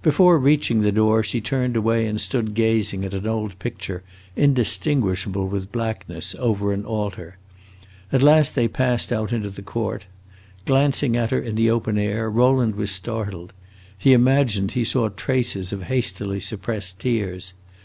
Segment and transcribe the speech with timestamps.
[0.00, 4.04] Before reaching the door she turned away and stood gazing at an old picture,
[4.36, 7.36] indistinguishable with blackness, over an altar.
[8.12, 10.06] At last they passed out into the court.
[10.66, 13.52] Glancing at her in the open air, Rowland was startled;
[13.98, 17.52] he imagined he saw the traces of hastily suppressed tears.